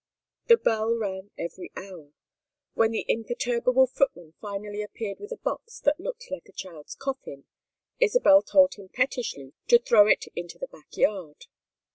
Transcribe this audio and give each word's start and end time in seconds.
The 0.47 0.57
bell 0.57 0.95
rang 0.95 1.29
every 1.37 1.71
hour. 1.75 2.09
When 2.73 2.89
the 2.89 3.05
imperturbable 3.07 3.85
footman 3.85 4.33
finally 4.41 4.81
appeared 4.81 5.19
with 5.19 5.31
a 5.31 5.37
box 5.37 5.79
that 5.81 5.99
looked 5.99 6.31
like 6.31 6.47
a 6.49 6.53
child's 6.53 6.95
coffin, 6.95 7.45
Isabel 7.99 8.41
told 8.41 8.73
him 8.73 8.89
pettishly 8.89 9.53
to 9.67 9.77
throw 9.77 10.07
it 10.07 10.25
into 10.35 10.57
the 10.57 10.65
back 10.69 10.97
yard. 10.97 11.45